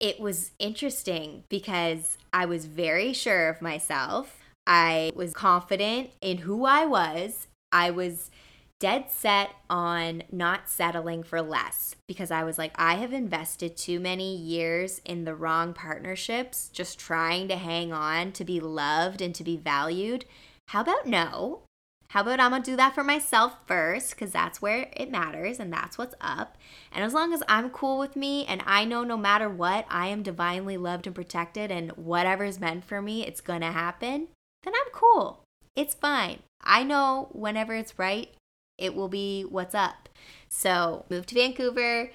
[0.00, 4.38] It was interesting because I was very sure of myself.
[4.66, 7.48] I was confident in who I was.
[7.70, 8.30] I was
[8.82, 14.00] dead set on not settling for less because I was like, I have invested too
[14.00, 19.32] many years in the wrong partnerships, just trying to hang on to be loved and
[19.36, 20.24] to be valued.
[20.70, 21.62] How about no?
[22.08, 25.72] How about I'm gonna do that for myself first because that's where it matters and
[25.72, 26.58] that's what's up.
[26.90, 30.08] And as long as I'm cool with me and I know no matter what, I
[30.08, 34.26] am divinely loved and protected and whatever's meant for me, it's gonna happen,
[34.64, 35.44] then I'm cool.
[35.76, 36.40] It's fine.
[36.64, 38.34] I know whenever it's right,
[38.82, 40.08] it will be what's up.
[40.48, 42.10] So, moved to Vancouver,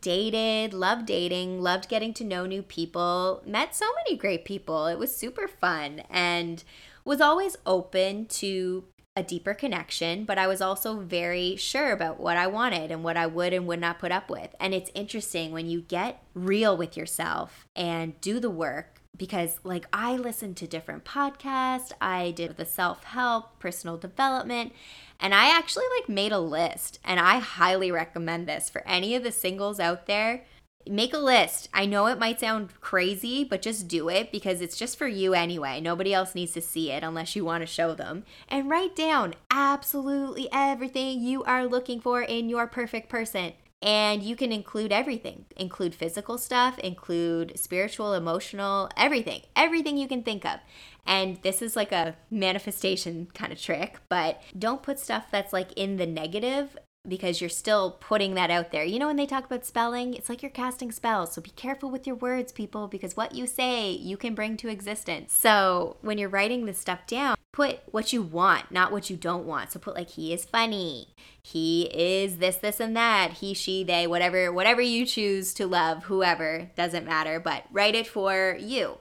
[0.00, 4.86] dated, loved dating, loved getting to know new people, met so many great people.
[4.86, 6.62] It was super fun and
[7.04, 12.38] was always open to a deeper connection, but I was also very sure about what
[12.38, 14.54] I wanted and what I would and would not put up with.
[14.58, 19.86] And it's interesting when you get real with yourself and do the work because like
[19.92, 24.72] I listened to different podcasts, I did the self-help, personal development,
[25.20, 29.22] and I actually like made a list and I highly recommend this for any of
[29.22, 30.44] the singles out there.
[30.84, 31.68] Make a list.
[31.72, 35.32] I know it might sound crazy, but just do it because it's just for you
[35.32, 35.80] anyway.
[35.80, 38.24] Nobody else needs to see it unless you want to show them.
[38.48, 43.52] And write down absolutely everything you are looking for in your perfect person.
[43.82, 50.22] And you can include everything, include physical stuff, include spiritual, emotional, everything, everything you can
[50.22, 50.60] think of.
[51.04, 55.72] And this is like a manifestation kind of trick, but don't put stuff that's like
[55.72, 56.78] in the negative
[57.08, 58.84] because you're still putting that out there.
[58.84, 61.32] You know, when they talk about spelling, it's like you're casting spells.
[61.32, 64.68] So be careful with your words, people, because what you say, you can bring to
[64.68, 65.32] existence.
[65.32, 69.44] So when you're writing this stuff down, put what you want, not what you don't
[69.44, 69.70] want.
[69.70, 71.08] So put like, he is funny,
[71.40, 76.04] he is this, this, and that, he, she, they, whatever, whatever you choose to love,
[76.04, 78.98] whoever, doesn't matter, but write it for you.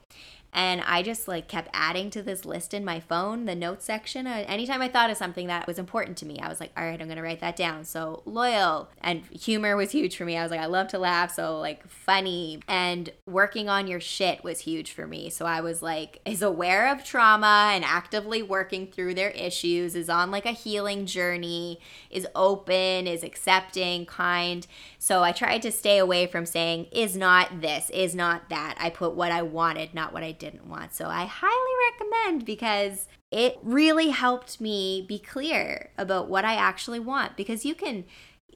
[0.53, 4.27] And I just like kept adding to this list in my phone, the notes section.
[4.27, 6.83] Uh, anytime I thought of something that was important to me, I was like, all
[6.83, 7.85] right, I'm going to write that down.
[7.85, 10.37] So loyal and humor was huge for me.
[10.37, 11.33] I was like, I love to laugh.
[11.33, 15.29] So like funny and working on your shit was huge for me.
[15.29, 20.09] So I was like, is aware of trauma and actively working through their issues, is
[20.09, 21.79] on like a healing journey,
[22.09, 24.67] is open, is accepting, kind.
[24.99, 28.75] So I tried to stay away from saying, is not this, is not that.
[28.77, 30.93] I put what I wanted, not what I didn't want.
[30.93, 36.99] So I highly recommend because it really helped me be clear about what I actually
[36.99, 38.03] want because you can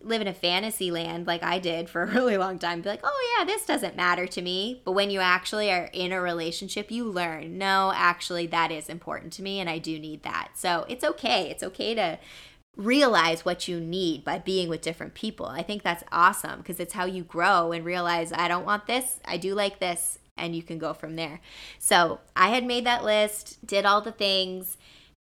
[0.02, 3.02] live in a fantasy land like I did for a really long time be like,
[3.04, 6.92] "Oh yeah, this doesn't matter to me." But when you actually are in a relationship,
[6.92, 10.86] you learn, "No, actually that is important to me and I do need that." So,
[10.90, 11.50] it's okay.
[11.50, 12.20] It's okay to
[12.76, 15.46] realize what you need by being with different people.
[15.46, 19.20] I think that's awesome because it's how you grow and realize I don't want this,
[19.24, 21.40] I do like this, and you can go from there.
[21.80, 24.78] So I had made that list, did all the things,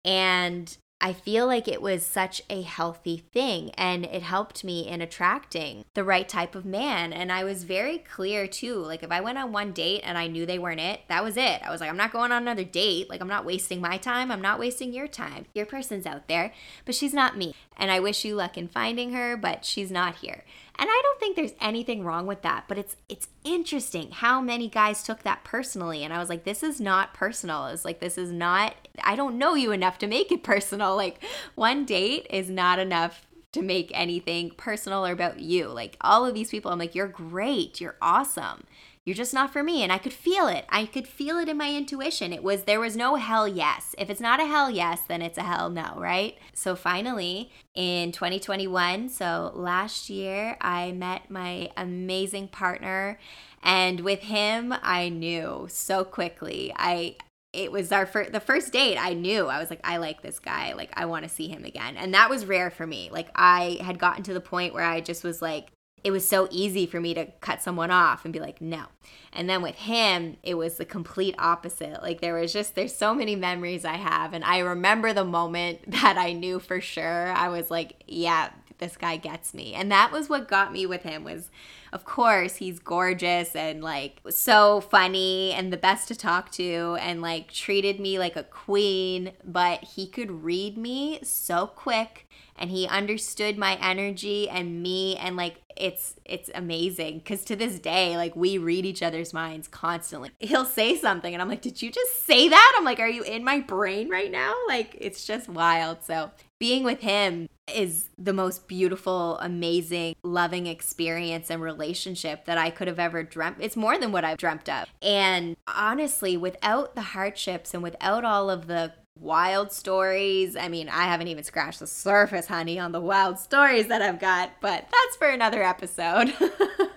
[0.05, 5.01] and I feel like it was such a healthy thing and it helped me in
[5.01, 7.13] attracting the right type of man.
[7.13, 8.75] And I was very clear too.
[8.75, 11.37] Like, if I went on one date and I knew they weren't it, that was
[11.37, 11.61] it.
[11.63, 13.09] I was like, I'm not going on another date.
[13.09, 14.29] Like, I'm not wasting my time.
[14.29, 15.45] I'm not wasting your time.
[15.53, 16.51] Your person's out there,
[16.83, 17.55] but she's not me.
[17.77, 20.43] And I wish you luck in finding her, but she's not here.
[20.79, 24.69] And I don't think there's anything wrong with that, but it's it's interesting how many
[24.69, 27.65] guys took that personally and I was like this is not personal.
[27.67, 30.95] It's like this is not I don't know you enough to make it personal.
[30.95, 31.21] Like
[31.55, 35.67] one date is not enough to make anything personal or about you.
[35.67, 37.81] Like all of these people, I'm like, you're great.
[37.81, 38.63] You're awesome.
[39.09, 39.81] You're just not for me.
[39.81, 40.65] And I could feel it.
[40.69, 42.31] I could feel it in my intuition.
[42.31, 43.95] It was, there was no hell yes.
[43.97, 46.37] If it's not a hell yes, then it's a hell no, right?
[46.53, 53.17] So finally, in 2021, so last year, I met my amazing partner.
[53.63, 56.71] And with him, I knew so quickly.
[56.75, 57.15] I,
[57.51, 60.37] it was our first the first date i knew i was like i like this
[60.37, 63.27] guy like i want to see him again and that was rare for me like
[63.33, 65.71] i had gotten to the point where i just was like
[66.03, 68.85] it was so easy for me to cut someone off and be like no.
[69.33, 72.01] And then with him it was the complete opposite.
[72.01, 74.33] Like there was just there's so many memories i have.
[74.33, 77.31] And i remember the moment that i knew for sure.
[77.31, 78.49] I was like yeah
[78.79, 81.49] this guy gets me and that was what got me with him was
[81.91, 87.21] of course, he's gorgeous and like so funny and the best to talk to and
[87.21, 92.87] like treated me like a queen, but he could read me so quick and he
[92.87, 98.35] understood my energy and me and like it's it's amazing cuz to this day like
[98.35, 100.29] we read each other's minds constantly.
[100.39, 103.23] He'll say something and I'm like, "Did you just say that?" I'm like, "Are you
[103.23, 106.03] in my brain right now?" Like it's just wild.
[106.03, 112.69] So, being with him is the most beautiful, amazing, loving experience and relationship that I
[112.69, 113.57] could have ever dreamt.
[113.59, 114.87] It's more than what I've dreamt of.
[115.01, 121.03] And honestly, without the hardships and without all of the wild stories, I mean, I
[121.03, 125.17] haven't even scratched the surface, honey, on the wild stories that I've got, but that's
[125.17, 126.33] for another episode.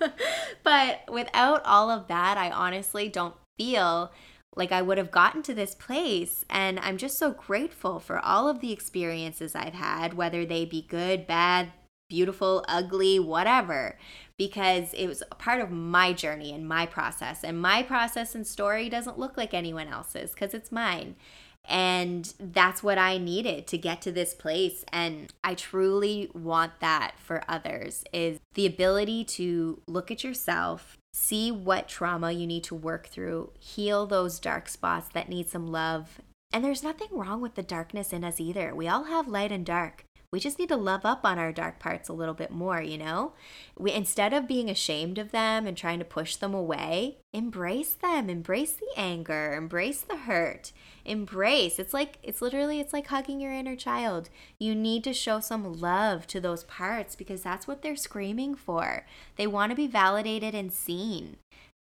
[0.65, 4.13] but without all of that, I honestly don't feel
[4.55, 6.45] like I would have gotten to this place.
[6.51, 10.83] And I'm just so grateful for all of the experiences I've had, whether they be
[10.83, 11.73] good, bad,
[12.09, 13.99] beautiful, ugly, whatever,
[14.37, 17.43] because it was part of my journey and my process.
[17.43, 21.17] And my process and story doesn't look like anyone else's because it's mine.
[21.65, 24.85] And that's what I needed to get to this place.
[24.93, 31.51] And I truly want that for others is the ability to look at yourself see
[31.53, 36.21] what trauma you need to work through, heal those dark spots that need some love.
[36.53, 38.75] And there's nothing wrong with the darkness in us either.
[38.75, 40.05] We all have light and dark.
[40.33, 42.97] We just need to love up on our dark parts a little bit more, you
[42.97, 43.35] know?
[43.79, 48.31] We instead of being ashamed of them and trying to push them away, embrace them,
[48.31, 50.73] embrace the anger, embrace the hurt.
[51.05, 51.79] Embrace.
[51.79, 54.31] It's like it's literally it's like hugging your inner child.
[54.59, 59.05] You need to show some love to those parts because that's what they're screaming for.
[59.37, 61.37] They want to be validated and seen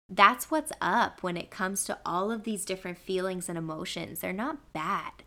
[0.09, 4.19] that's what's up when it comes to all of these different feelings and emotions.
[4.19, 5.23] They're not bad.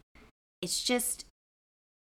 [0.62, 1.24] It's just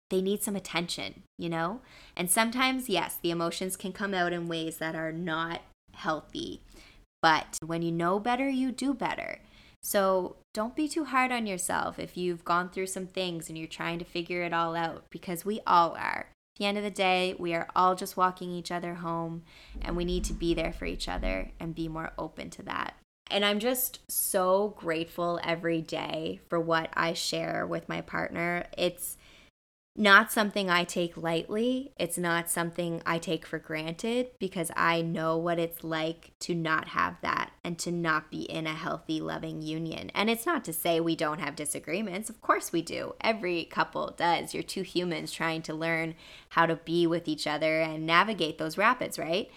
[0.10, 1.82] they need some attention, you know?
[2.16, 5.62] And sometimes, yes, the emotions can come out in ways that are not
[5.94, 6.62] healthy.
[7.22, 9.40] But when you know better, you do better.
[9.82, 13.68] So don't be too hard on yourself if you've gone through some things and you're
[13.68, 16.28] trying to figure it all out because we all are.
[16.28, 19.44] At the end of the day, we are all just walking each other home
[19.82, 22.96] and we need to be there for each other and be more open to that.
[23.32, 28.66] And I'm just so grateful every day for what I share with my partner.
[28.78, 29.18] It's
[30.00, 31.92] not something I take lightly.
[32.00, 36.88] It's not something I take for granted because I know what it's like to not
[36.90, 40.10] have that and to not be in a healthy, loving union.
[40.16, 42.30] And it's not to say we don't have disagreements.
[42.30, 43.16] Of course we do.
[43.20, 44.54] Every couple does.
[44.54, 46.16] You're two humans trying to learn
[46.52, 49.52] how to be with each other and navigate those rapids, right?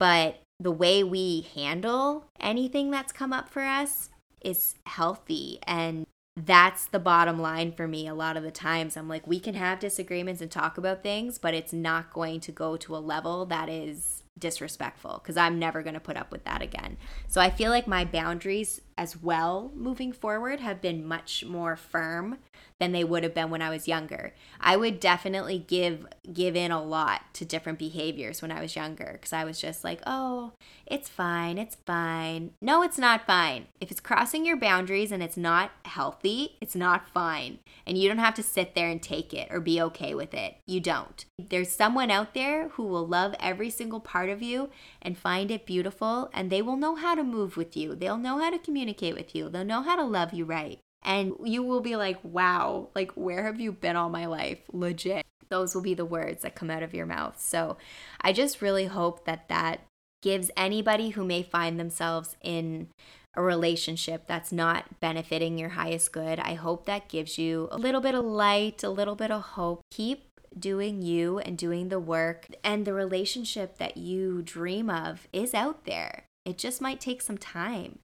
[0.00, 6.04] But the way we handle anything that's come up for us is healthy and
[6.36, 8.96] that's the bottom line for me a lot of the times.
[8.96, 12.52] I'm like, we can have disagreements and talk about things, but it's not going to
[12.52, 16.42] go to a level that is disrespectful because I'm never going to put up with
[16.44, 16.96] that again.
[17.28, 22.38] So I feel like my boundaries as well moving forward have been much more firm
[22.80, 24.34] than they would have been when I was younger.
[24.60, 29.10] I would definitely give give in a lot to different behaviors when I was younger
[29.12, 30.52] because I was just like, "Oh,
[30.86, 31.56] it's fine.
[31.56, 33.66] It's fine." No, it's not fine.
[33.80, 37.58] If it's crossing your boundaries and it's not healthy, it's not fine.
[37.86, 40.56] And you don't have to sit there and take it or be okay with it.
[40.66, 41.24] You don't.
[41.38, 44.70] There's someone out there who will love every single part of you
[45.00, 47.94] and find it beautiful and they will know how to move with you.
[47.94, 49.48] They'll know how to communicate with you.
[49.48, 50.78] They'll know how to love you right.
[51.02, 54.58] And you will be like, wow, like, where have you been all my life?
[54.72, 55.24] Legit.
[55.48, 57.40] Those will be the words that come out of your mouth.
[57.40, 57.76] So
[58.20, 59.80] I just really hope that that
[60.22, 62.88] gives anybody who may find themselves in
[63.36, 66.38] a relationship that's not benefiting your highest good.
[66.38, 69.80] I hope that gives you a little bit of light, a little bit of hope.
[69.90, 70.24] Keep
[70.58, 75.84] doing you and doing the work, and the relationship that you dream of is out
[75.84, 76.24] there.
[76.46, 77.98] It just might take some time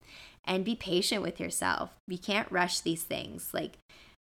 [0.44, 1.90] and be patient with yourself.
[2.06, 3.50] You can't rush these things.
[3.52, 3.78] Like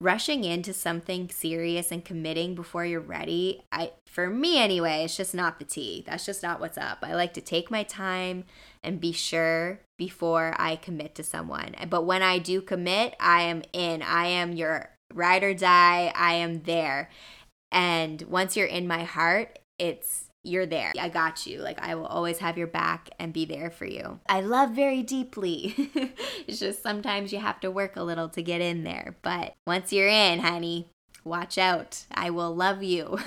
[0.01, 5.35] rushing into something serious and committing before you're ready, I for me anyway, it's just
[5.35, 6.05] not the tea.
[6.07, 6.99] That's just not what's up.
[7.03, 8.45] I like to take my time
[8.83, 11.75] and be sure before I commit to someone.
[11.89, 14.03] But when I do commit, I am in.
[14.03, 16.13] I am your ride or die.
[16.15, 17.09] I am there.
[17.71, 20.93] And once you're in my heart, it's you're there.
[20.99, 21.61] I got you.
[21.61, 24.20] Like, I will always have your back and be there for you.
[24.28, 25.74] I love very deeply.
[26.47, 29.16] it's just sometimes you have to work a little to get in there.
[29.22, 30.88] But once you're in, honey,
[31.24, 32.05] watch out.
[32.12, 33.18] I will love you.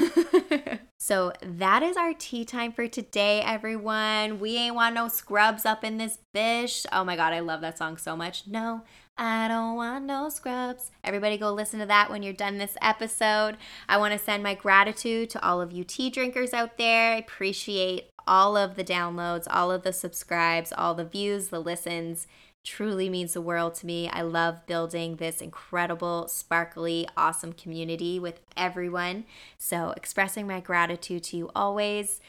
[0.99, 4.39] so, that is our tea time for today, everyone.
[4.39, 6.85] We ain't want no scrubs up in this bish.
[6.91, 8.45] Oh my God, I love that song so much.
[8.45, 8.83] No,
[9.17, 10.91] I don't want no scrubs.
[11.03, 13.55] Everybody go listen to that when you're done this episode.
[13.87, 17.13] I want to send my gratitude to all of you tea drinkers out there.
[17.13, 22.27] I appreciate all of the downloads, all of the subscribes, all the views, the listens.
[22.65, 24.09] Truly means the world to me.
[24.09, 29.25] I love building this incredible, sparkly, awesome community with everyone.
[29.57, 32.19] So, expressing my gratitude to you always.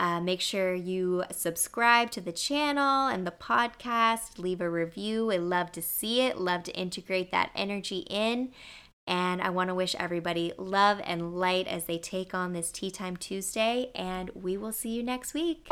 [0.00, 5.30] Uh, make sure you subscribe to the channel and the podcast, leave a review.
[5.30, 8.50] I love to see it, love to integrate that energy in.
[9.06, 12.90] And I want to wish everybody love and light as they take on this Tea
[12.90, 13.90] Time Tuesday.
[13.94, 15.68] And we will see you next week.